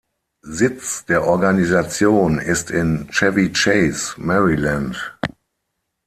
[0.41, 5.15] Sitz der Organisation ist in Chevy Chase, Maryland.